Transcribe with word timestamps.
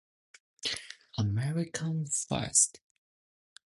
Triple 1.13 1.65
Crown 1.71 2.05
winner. 2.31 2.51